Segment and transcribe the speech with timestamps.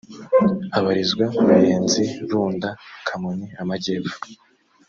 [0.77, 2.69] abarizwa ruyenzi runda
[3.07, 4.17] kamonyi amajyepfo